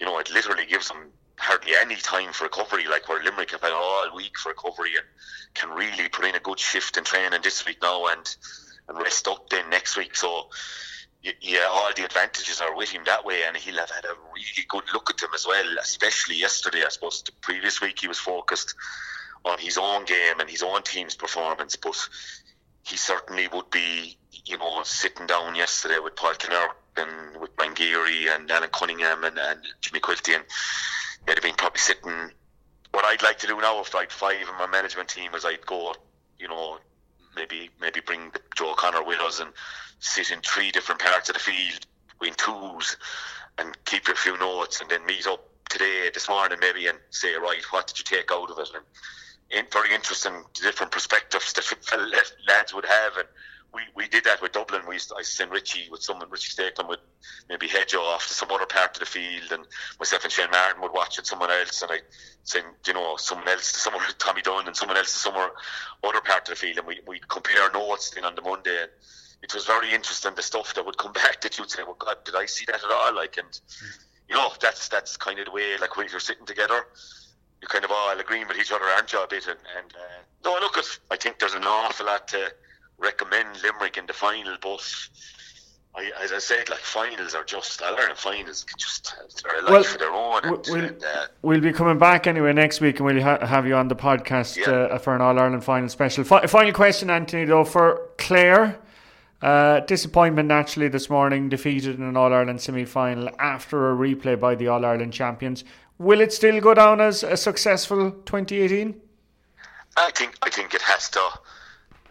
[0.00, 2.86] You know, it literally gives them hardly any time for recovery.
[2.88, 5.06] Like where Limerick have had all week for recovery and
[5.54, 8.36] can really put in a good shift in training this week now and
[8.88, 10.16] and rest up then next week.
[10.16, 10.48] So
[11.40, 14.66] yeah, all the advantages are with him that way, and he'll have had a really
[14.68, 15.78] good look at them as well.
[15.80, 17.22] Especially yesterday, I suppose.
[17.22, 18.74] The previous week he was focused
[19.44, 21.96] on his own game and his own team's performance, but
[22.84, 24.16] he certainly would be
[24.46, 29.24] you know, sitting down yesterday with Paul Kinnerk and with Brian Geary and Alan Cunningham
[29.24, 30.44] and, and Jimmy Quilty, and
[31.26, 32.30] they'd have been probably sitting.
[32.92, 35.66] What I'd like to do now, if I'd five in my management team, is I'd
[35.66, 35.94] go,
[36.38, 36.78] you know,
[37.34, 39.50] maybe maybe bring Joe O'Connor with us and
[39.98, 41.86] sit in three different parts of the field
[42.22, 42.96] in twos
[43.58, 47.34] and keep a few notes and then meet up today, this morning maybe, and say,
[47.34, 48.70] right, what did you take out of it?
[48.74, 48.84] And
[49.54, 53.28] in, very interesting, different perspectives that lads would have and
[53.74, 54.82] we, we did that with Dublin.
[54.88, 57.00] We used to, I send Richie with someone, Richie Stakelum would
[57.48, 59.66] maybe you off to some other part of the field, and
[59.98, 61.98] myself and Shane Martin would watch it someone else, and I
[62.44, 65.50] send you know someone else to someone Tommy Dunne and someone else to somewhere
[66.04, 68.82] other part of the field, and we we compare notes then on the Monday.
[68.82, 68.90] And
[69.42, 72.24] it was very interesting the stuff that would come back that you'd say, "Well, God,
[72.24, 73.60] did I see that at all?" Like, and
[74.28, 76.86] you know that's that's kind of the way like when you're sitting together
[77.64, 79.46] you kind of all agreeing with each other, aren't you, a bit?
[79.46, 80.76] And, and uh, no, look,
[81.10, 82.52] I think there's an awful lot to
[82.98, 85.08] recommend Limerick in the final, but
[85.94, 89.80] I, as I said, like finals are just Ireland finals, just they're a life well,
[89.80, 90.40] of their own.
[90.44, 93.66] And, we'll, and, uh, we'll be coming back anyway next week, and we'll ha- have
[93.66, 94.70] you on the podcast yeah.
[94.70, 96.24] uh, for an All Ireland final special.
[96.30, 98.78] F- final question, Anthony, though, for Clare.
[99.42, 104.38] Uh, disappointment naturally this morning, defeated in an All Ireland semi final after a replay
[104.38, 105.64] by the All Ireland champions.
[105.98, 109.00] Will it still go down as a successful 2018?
[109.96, 111.20] I think I think it has to.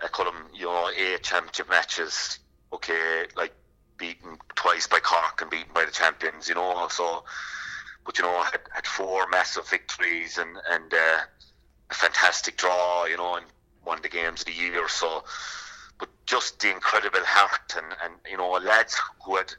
[0.02, 2.40] I call them, your know, eight championship matches.
[2.72, 3.54] Okay, like
[3.98, 6.88] beaten twice by Cork and beaten by the champions, you know.
[6.90, 7.26] So,
[8.06, 11.20] but you know, had, had four massive victories and and uh,
[11.90, 13.46] a fantastic draw, you know, and
[13.86, 14.88] won the games of the year.
[14.88, 15.26] So,
[16.00, 19.54] but just the incredible heart and and you know, lads who had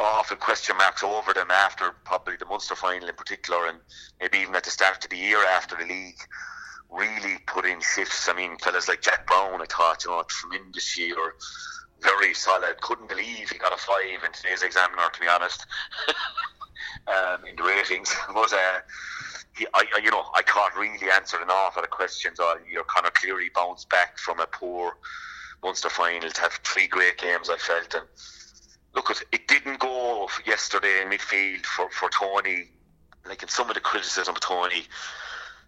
[0.00, 3.78] often question marks over them after probably the Munster final in particular, and
[4.20, 6.20] maybe even at the start of the year after the league
[6.90, 8.28] really put in shifts.
[8.28, 11.34] I mean, fellas like Jack Browne, I thought, you know, a tremendous year,
[12.00, 12.80] very solid.
[12.80, 15.66] Couldn't believe he got a five in today's examiner, to be honest,
[17.08, 18.14] um, in the ratings.
[18.34, 18.80] But, uh,
[19.56, 22.82] he, I, you know, I can't really answer an awful lot of questions all year.
[22.84, 24.94] Conor Cleary bounced back from a poor
[25.62, 27.94] Munster final to have three great games, I felt.
[27.94, 28.04] And
[28.94, 32.68] look, it didn't go yesterday in midfield for, for Tony.
[33.26, 34.84] Like in some of the criticism of Tony,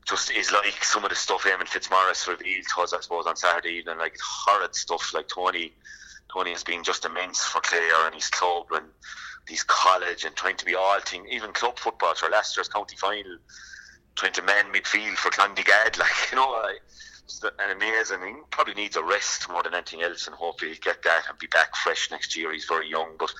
[0.07, 3.37] just is like some of the stuff Eamonn Fitzmaurice revealed to us, I suppose, on
[3.37, 5.13] Saturday evening, like horrid stuff.
[5.13, 5.73] Like Tony,
[6.33, 8.87] Tony has been just immense for Clare and his club and
[9.49, 12.15] his college and trying to be all thing, even club football.
[12.15, 13.39] For last year's county final,
[14.15, 18.21] trying to man midfield for Clondegad, like you know, it's an amazing.
[18.21, 21.39] He probably needs a rest more than anything else, and hopefully he'll get that and
[21.39, 22.53] be back fresh next year.
[22.53, 23.33] He's very young, but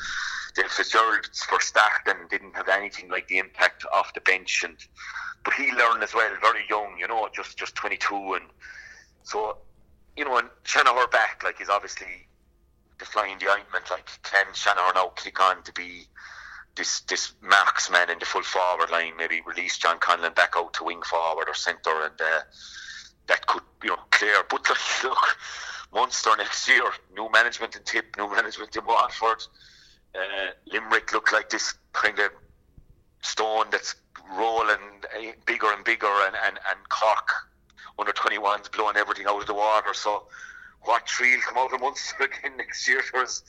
[0.55, 4.77] Dave Fitzgerald for starting didn't have anything like the impact off the bench and
[5.47, 8.47] but he learned as well, very young, you know, just just 22, and
[9.23, 9.59] so
[10.17, 12.27] you know, and Shanagher back like is obviously
[12.99, 13.91] the the ointment.
[13.91, 16.09] Like, can Shanagher now click on to be
[16.75, 19.17] this this marksman in the full forward line?
[19.17, 22.41] Maybe release John Conlon back out to wing forward or centre, and uh,
[23.29, 24.43] that could you know clear.
[24.49, 25.39] But like, look,
[25.93, 26.85] Munster next year,
[27.15, 29.43] new management in Tip, new management in Waterford.
[30.15, 32.31] Uh, Limerick look like this kind of
[33.21, 33.97] stone that's
[34.35, 37.29] rolling eh, bigger and bigger, and, and, and Cork
[37.99, 39.95] under 21s blowing everything out of the water.
[39.95, 40.25] So,
[40.83, 43.03] what three will come out of Munster again next year?
[43.13, 43.43] There's,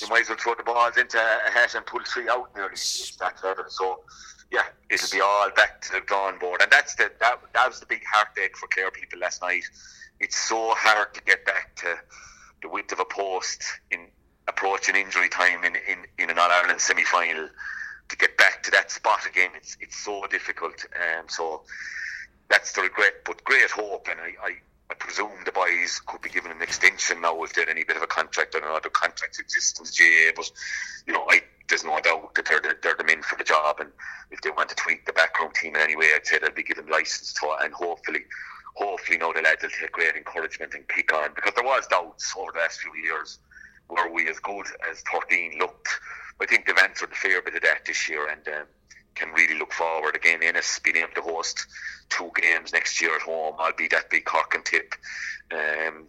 [0.00, 2.76] you might as well throw the balls into a hat and pull three out nearly.
[3.20, 3.64] That level.
[3.68, 4.00] So,
[4.50, 7.80] yeah, it'll be all back to the drawing board, and that's the that that was
[7.80, 9.64] the big heartache for Clare people last night.
[10.20, 11.96] It's so hard to get back to
[12.62, 14.06] the width of a post in
[14.46, 17.48] approaching injury time in, in, in an All Ireland semi final
[18.08, 20.84] to get back to that spot again, it's it's so difficult.
[20.94, 21.62] Um, so
[22.48, 24.56] that's the regret, but great hope, and I, I,
[24.90, 28.02] I presume the boys could be given an extension now if they're any bit of
[28.02, 28.54] a contract.
[28.54, 30.50] I don't know the in the GAA, but
[31.06, 33.80] you know, I there's no doubt that they're the, they're the men for the job,
[33.80, 33.90] and
[34.30, 36.62] if they want to tweak the backroom team in any way, I'd say they'll be
[36.62, 38.24] given license to it, and hopefully.
[38.76, 42.34] Hopefully, now the lads will take great encouragement and kick on because there was doubts
[42.36, 43.38] over the last few years.
[43.88, 45.88] Were we as good as 13 looked?
[46.40, 48.66] I think they've answered a fair bit of that this year and um,
[49.14, 50.16] can really look forward.
[50.16, 51.66] Again, Ennis being able to host
[52.08, 54.94] two games next year at home, I'll be that big Cork and tip.
[55.52, 56.06] Um,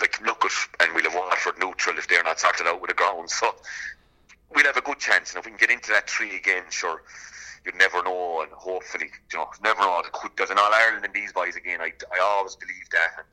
[0.00, 2.94] like look at and we'll have Waterford neutral if they're not sorted out with the
[2.94, 3.30] ground.
[3.30, 3.54] So
[4.54, 7.02] we'll have a good chance, and if we can get into that three again, sure.
[7.66, 10.00] You never know, and hopefully, you know, never know.
[10.12, 11.80] Could, there's an All Ireland in these boys again.
[11.80, 13.26] I, I always believe that, and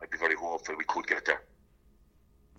[0.00, 1.42] I'd be very hopeful we could get there.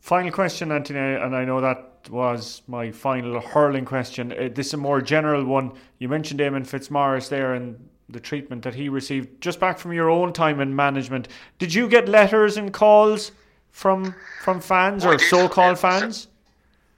[0.06, 4.32] Final question, Anthony, and I know that was my final hurling question.
[4.32, 5.72] Uh, this is a more general one.
[5.98, 10.12] You mentioned Eamonn Fitzmaurice there and the treatment that he received just back from your
[10.12, 11.30] own time in management.
[11.58, 13.32] Did you get letters and calls
[13.72, 16.28] from from fans or so-called fans?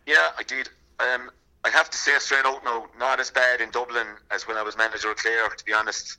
[0.06, 0.68] Yeah, I did.
[1.00, 1.32] Um,
[1.64, 4.64] I have to say straight out now, not as bad in Dublin as when I
[4.64, 5.48] was manager of Clare.
[5.48, 6.18] To be honest,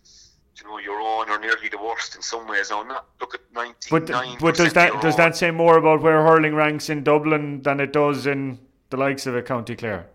[0.61, 2.71] you know your own are nearly the worst in some ways.
[2.71, 4.37] Now, not look at ninety nine.
[4.41, 7.81] But, but does that does that say more about where hurling ranks in Dublin than
[7.81, 8.59] it does in
[8.91, 10.07] the likes of a County Clare?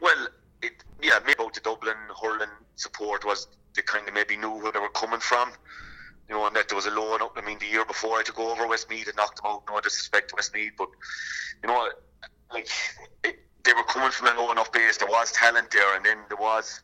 [0.00, 0.28] Well,
[0.62, 4.72] it, yeah, maybe about the Dublin hurling support was they kind of maybe knew where
[4.72, 5.50] they were coming from.
[6.30, 7.32] you know, and that there was a loan up.
[7.36, 9.64] I mean, the year before I took over Westmeath and knocked them out.
[9.68, 10.88] No disrespect to Westmeath, but
[11.62, 11.88] you know,
[12.52, 12.68] like
[13.24, 14.96] it, they were coming from a low enough base.
[14.96, 16.82] There was talent there, and then there was,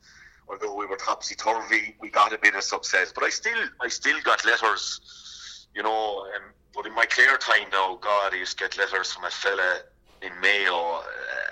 [0.49, 3.13] although we were topsy turvy, we got a bit of success.
[3.15, 6.27] But I still, I still got letters, you know.
[6.35, 9.31] Um, but in my Clare time now, God, I used to get letters from a
[9.31, 9.81] fella
[10.23, 11.03] in Mayo, uh,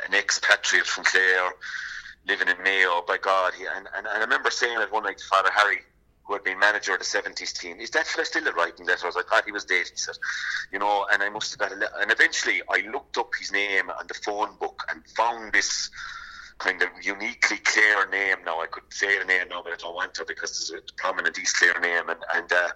[0.07, 1.51] an expatriate from Clare,
[2.26, 3.03] living in Mayo.
[3.07, 5.78] By God, he, and, and, and I remember saying it one night to Father Harry
[6.26, 9.14] who had been manager of the 70s team, is that fella still writing letters?
[9.16, 10.14] I thought he was dead, he said.
[10.72, 11.92] You know, and I must have got a letter.
[12.01, 15.90] And eventually I looked up his name on the phone book and found this
[16.64, 18.60] kind of uniquely Clare name now.
[18.60, 21.38] I could say the name now, but I don't want to because there's a prominent
[21.38, 22.08] East Clare name.
[22.08, 22.68] And, and uh,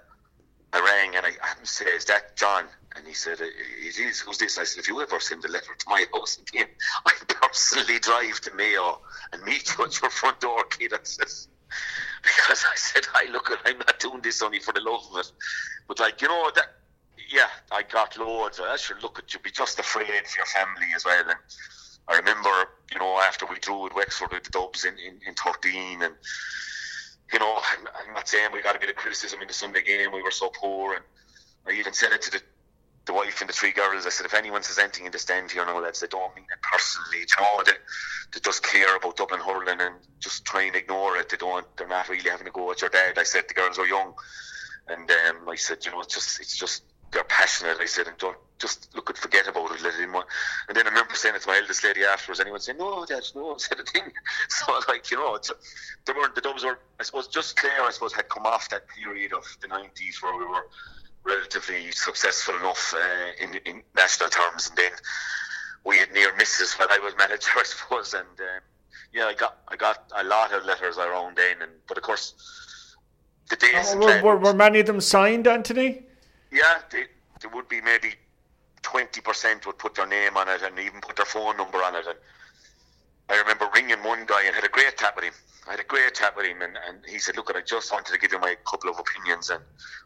[0.75, 2.65] I rang and I, I said, is that John?
[2.97, 4.21] And he said, it is.
[4.21, 4.59] Who's this?
[4.59, 6.67] I said, if you ever send a letter to my house again,
[7.07, 9.01] I personally drive to Mayo
[9.33, 10.93] and meet you at your front door, kid.
[10.93, 11.49] I says,
[12.23, 15.21] because I said, "I look, at I'm not doing this only for the love of
[15.21, 15.33] it."
[15.87, 16.67] But like you know that,
[17.31, 18.59] yeah, I got loads.
[18.59, 21.25] I should look at you, be just afraid for your family as well.
[21.29, 21.39] And
[22.09, 22.51] I remember,
[22.93, 26.15] you know, after we drew with Wexford with the Dubs in, in, in 13, and
[27.33, 27.61] you know,
[28.07, 30.13] I'm, not saying we got a bit of criticism in the Sunday game.
[30.13, 31.05] We were so poor, and
[31.67, 32.43] I even said it to the
[33.09, 34.07] the wife and the three girls.
[34.07, 36.45] I said, if anyone says anything in the stand here, no, lads, they don't mean
[36.53, 37.21] it personally.
[37.21, 37.73] You know, they,
[38.33, 41.31] they just care about Dublin hurling and just try and ignore it.
[41.31, 41.67] They don't.
[41.77, 43.19] They're not really having a go at your dad.
[43.19, 44.13] I said the girls are young,
[44.89, 47.79] and um, I said, you know, it's just, it's just they're passionate.
[47.81, 49.83] I said, and don't just look and forget about it.
[49.83, 50.25] Let it in one.
[50.69, 52.41] And then I remember saying it to my eldest lady afterwards.
[52.41, 54.11] Anyone saying, no, Dad, no said a thing.
[54.49, 55.51] So I like, you know, it's,
[56.07, 56.35] they weren't.
[56.35, 57.83] The Dubs were, I suppose, just Clare.
[57.83, 60.67] I suppose had come off that period of the '90s where we were
[61.25, 64.93] relatively successful enough uh, in, in national terms, and then
[65.85, 68.15] we had near misses when I was manager, I suppose.
[68.15, 68.61] And um,
[69.13, 72.35] yeah, I got I got a lot of letters around then, and but of course
[73.51, 73.95] the days.
[73.95, 76.03] Oh, were, were, were, many of them signed, Anthony?
[76.51, 77.05] Yeah, they,
[77.41, 78.15] there would be maybe
[78.83, 81.95] twenty percent would put their name on it and even put their phone number on
[81.95, 82.07] it.
[82.07, 82.19] And
[83.29, 85.35] I remember ringing one guy and had a great chat with him.
[85.67, 88.13] I had a great chat with him, and, and he said, "Look, I just wanted
[88.13, 89.63] to give you my couple of opinions, and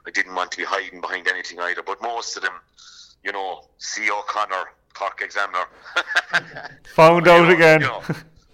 [0.06, 1.82] I didn't want to be hiding behind anything either.
[1.82, 2.54] But most of them,
[3.22, 4.10] you know, C.
[4.10, 4.64] O'Connor,
[4.94, 5.66] Cork Examiner,
[6.94, 7.80] found out know, again.
[7.82, 8.02] You know,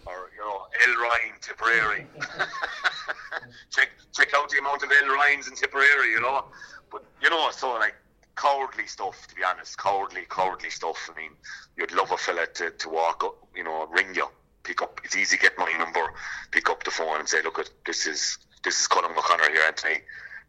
[0.04, 0.94] or you know, L.
[1.00, 2.06] Ryan, Tipperary.
[3.70, 5.08] check check out the amount of L.
[5.14, 6.44] Ryans in Tipperary, you know.
[6.90, 7.94] But you know, so like
[8.36, 11.10] cowardly stuff, to be honest, cowardly, cowardly stuff.
[11.14, 11.32] I mean,
[11.76, 14.28] you'd love a fella to, to walk up, you know, ring you
[14.68, 15.00] pick up.
[15.02, 16.12] It's easy to get my number,
[16.50, 20.00] pick up the phone and say, look, this is this is Colin O'Connor here, Anthony.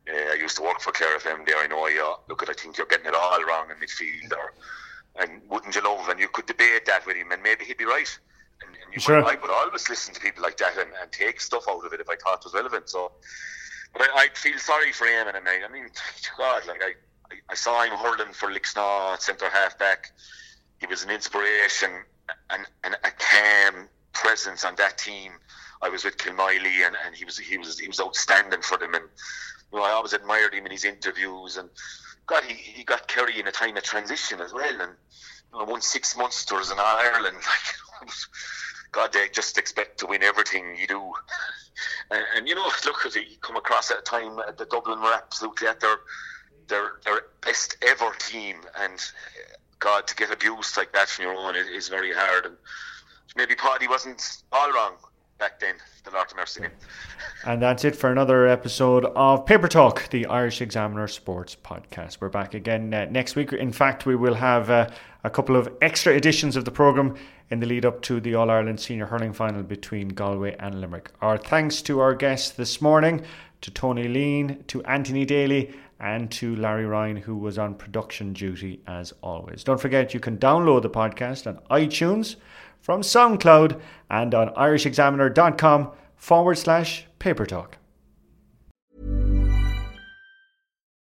[0.10, 1.58] Uh, I used to work for Clare FM there.
[1.58, 2.16] I know you.
[2.28, 4.34] Look, at I think you're getting it all wrong in midfield.
[4.34, 4.54] Or,
[5.22, 6.10] and wouldn't you love?
[6.10, 8.20] And you could debate that with him, and maybe he'd be right.
[8.66, 9.24] And, and you sure.
[9.24, 11.94] Would, I would always listen to people like that and, and, take stuff out of
[11.94, 12.90] it if I thought it was relevant.
[12.90, 13.12] So,
[13.94, 15.90] but I, would feel sorry for him, and I, I mean,
[16.38, 16.94] God, like I,
[17.32, 20.12] I, I saw him hurling for Lixnaw at centre half back.
[20.80, 21.92] He was an inspiration
[22.50, 25.34] and, and a calm presence on that team.
[25.82, 28.94] I was with Kilmoyley and, and he was he was he was outstanding for them
[28.94, 29.06] and
[29.72, 31.70] you know, I always admired him in his interviews and
[32.26, 34.92] God he, he got Kerry in a time of transition as well and
[35.54, 37.38] you know, won six Munsters in Ireland
[38.02, 38.12] like
[38.92, 41.14] God they just expect to win everything you do
[42.12, 45.68] and, and you know look you come across at a time the Dublin were absolutely
[45.68, 45.98] at their
[46.68, 49.00] their their best ever team and
[49.80, 52.56] God to get abused like that from your own is, is very hard and
[53.36, 54.96] maybe Paddy wasn't all wrong
[55.40, 55.76] back then.
[56.04, 56.72] The Lord mercy him.
[57.46, 62.18] And that's it for another episode of Paper Talk, the Irish Examiner Sports Podcast.
[62.20, 63.54] We're back again uh, next week.
[63.54, 64.90] In fact, we will have uh,
[65.24, 67.16] a couple of extra editions of the programme
[67.50, 71.12] in the lead up to the All Ireland Senior Hurling Final between Galway and Limerick.
[71.22, 73.24] Our thanks to our guests this morning,
[73.62, 78.82] to Tony Leen, to Anthony Daly, and to Larry Ryan, who was on production duty
[78.88, 79.64] as always.
[79.64, 82.36] Don't forget, you can download the podcast on iTunes
[82.82, 87.79] from SoundCloud and on irishexaminer.com forward slash paper talk.